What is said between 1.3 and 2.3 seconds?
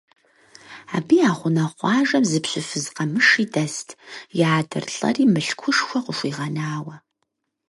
гъунэгъу къуажэм